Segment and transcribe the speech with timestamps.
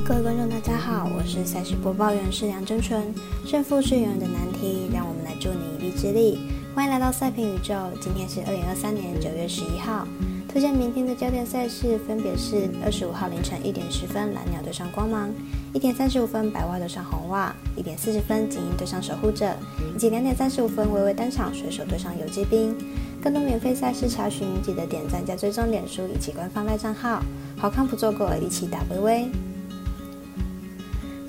[0.00, 3.14] 各位观众，大家好，我是赛事播报员是梁真纯。
[3.46, 6.40] 胜负是永远的难题，让我们来助你一臂之力。
[6.74, 10.04] 欢迎来到赛评宇宙，今天是二零二三年九月十一号。
[10.48, 15.30] 推荐明天的焦点赛事分别是二十五号凌晨一点十分蓝鸟对上光芒，
[15.72, 19.54] 一点三十五分白袜对上红袜，一点四十分精英对上守护者，
[19.94, 22.74] 以及两点三十五分微微单场水手对上游击兵。
[23.22, 27.22] 更多免费赛事查询，记得点赞加追踪脸书以及官方赖账号。
[27.56, 29.51] 好看不做过，一起打微微。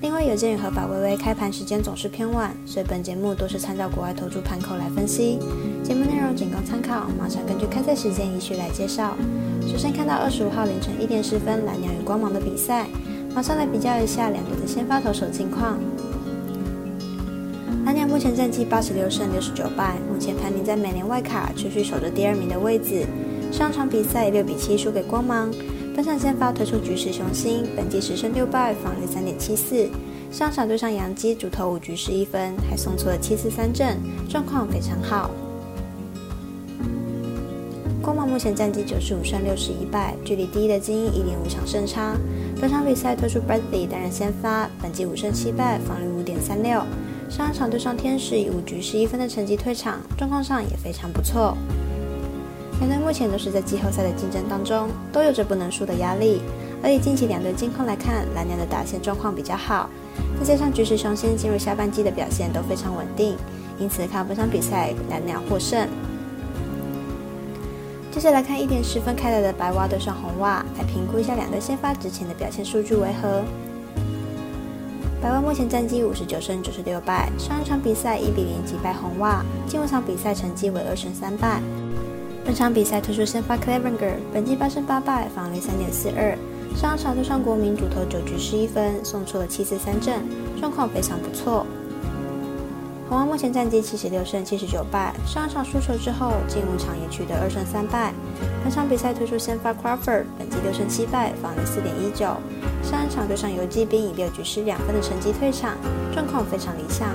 [0.00, 5.40] 另外，有鉴于合法微微开盘时间总是偏晚，所以本节目都是参照国外投注盘口来分析。
[5.82, 9.16] 节目内容仅供参考，马上根据开赛时间依序来介绍。
[9.66, 12.86] 首先看到二十五号凌晨一点十分蓝鸟与光芒的比赛，
[13.34, 15.80] 马上来比较一下两队的先发投手近况。
[17.84, 23.04] 蓝鸟目前战绩八十六胜六十九败，目前排名在美联外卡持续守着第二名的位置。
[23.50, 25.52] 上场比赛六比七输给光芒。
[25.98, 29.88] 本场先发推出局势雄心，本季十胜六败，防御三点七四。
[30.30, 35.28] 上场对上杨基，主投五局十一分，还送出了七次三振，状况非常好。
[38.00, 42.16] 光芒目前战绩九十五胜六十一败，距离第一的精英一点五场胜差。
[42.60, 46.80] 本场比赛推出 Bradley 担任先发，本季五胜七败，防御五点三六。
[47.28, 51.58] 上一场对上天使，以五局十一分的成绩退场，状况上也非常不错。
[52.80, 56.40] 两队目前都是在季后赛的竞争当中，都有着不能输的压力。
[56.82, 59.90] 而以近期两队近况来看，蓝鸟的打线状况比较好，
[60.38, 63.36] 再加上局势雄心进入下半季的表现都非常稳定，
[63.80, 65.88] 因此看本场比赛蓝鸟获胜。
[68.12, 73.42] 接着来看一点十分开来的白袜对上红袜，来评估一下两队先发之前的表现数据为何。
[75.20, 81.60] 白袜目前战绩五十九胜九十六败，上一场比赛一比零击败红袜，近五场比赛成绩为二胜三败。
[82.48, 86.34] 本场比赛推出先发 Clevenger，本季八胜八败，防率三点四二。
[86.74, 90.22] 上场对上国民主投九局十一分，送出了七次三振，
[90.58, 91.66] 状况非常不错。
[93.06, 98.14] 红袜目前战绩七十六胜七十九败，上一场输球之后，近五场也取得二胜三败。
[98.64, 102.28] 本场比赛推出先发 Crawford，本季六胜七败，防率四点一九。
[102.82, 105.76] 上一场对上游击兵以六局失两分的成绩退场，
[106.14, 107.10] 状况非常理想。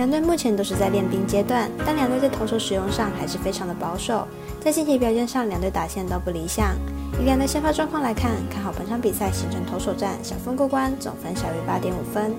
[0.00, 4.26] 两队目前都是在练兵阶段，但两队在投手使用上还是非常的保守。
[4.58, 6.74] 在近期表现上，两队打线都不理想。
[7.20, 12.34] 以两队先发状况来看，看好本场比赛形成投手战，小分过关，总分小于八点五分。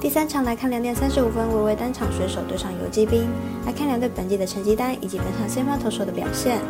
[0.00, 3.28] 第三场来看两点三十五分，微微单场水手对上游击兵，
[3.66, 6.60] 来看两队本季的成绩单以及本场先发投手的表现。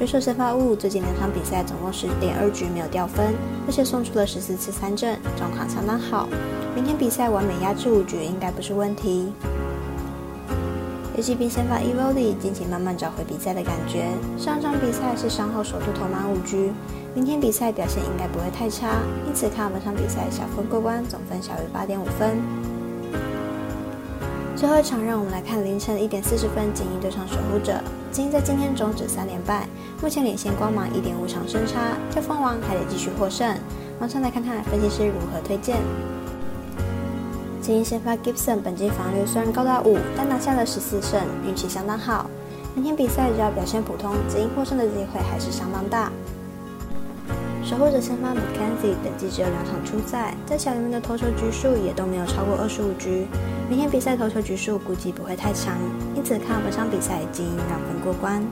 [0.00, 3.34] 水手先发物最近两场比赛总共十点二局没有掉分，
[3.66, 6.26] 而且送出了十四次三振，状况相当好。
[6.74, 9.30] 明天比赛完美压制五局应该不是问题。
[11.14, 14.06] 游击兵先发 e v o l y 近期慢慢找回比赛的感觉，
[14.38, 16.72] 上场比赛是伤后首度投满五局，
[17.14, 22.38] 明天比赛表现应该不会太差，因此看本场比赛小分过关，总分小于八点五分。
[24.60, 27.80] 最后一场，让我们来看凌晨一点四十分，精英对上守护者。
[28.12, 29.66] 精英在今天终止三连败，
[30.02, 33.56] 目前领先光芒一点五场胜差，要封王还得继续获胜。
[33.98, 35.78] 马上来看看分析师如何推荐。
[37.62, 42.28] 精英先发 Gibson 本季防御虽然高达五，但拿下了十四胜，运气相当好。
[42.74, 46.12] 明天比赛只要表现普通，精英获胜的机会还是相当大。
[47.70, 53.28] 守护者先发 McKenzie 本季只有两场出赛，在小联盟的投球局数也都没有超过二十五局。
[53.68, 55.78] 明天比赛投球局数估计不会太长，
[56.16, 58.44] 因此看本场比赛已经两分过关。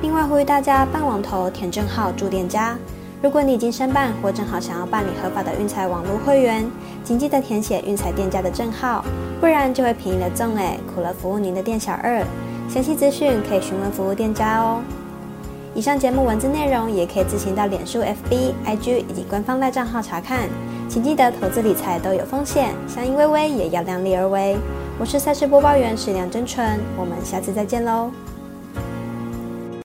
[0.00, 2.78] 另外呼吁大家办网投填正号助店家，
[3.20, 6.66] 如果你已经申办或正好想要办理合法的运彩网络会员，
[7.04, 9.04] 请记得填写运彩店家的证号，
[9.38, 12.24] 不然就会便宜了赠哎，苦了服务您的店小二。
[12.70, 14.80] 详细资讯可以询问服务店家哦。
[15.76, 20.48] 以上节目文字内容也可以自行到脸书、FB、IG 以及官方赖账号查看。
[20.88, 24.56] 请记得，投资理财都有风险，相依微微也要量力而为。
[24.98, 28.10] 我是赛事播报员史梁真纯，我们下次再见喽。